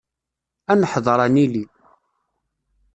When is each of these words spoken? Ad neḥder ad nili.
Ad 0.71 0.77
neḥder 0.81 1.19
ad 1.25 1.31
nili. 1.33 1.65